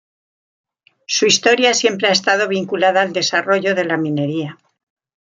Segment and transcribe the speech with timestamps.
[1.05, 4.57] Su historia siempre ha estado vinculada al desarrollo de la minería.